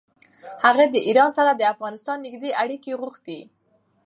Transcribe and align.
هغه 0.63 0.83
د 0.93 0.95
ایران 1.07 1.29
سره 1.37 1.51
د 1.55 1.61
افغانستان 1.73 2.17
نېږدې 2.25 2.51
اړیکې 2.61 2.93
غوښتې. 3.01 3.39